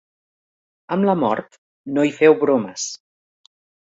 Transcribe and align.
Amb 0.95 1.05
la 1.09 1.15
mort 1.23 1.59
no 1.99 2.07
hi 2.09 2.15
feu 2.17 2.39
bromes. 2.45 2.87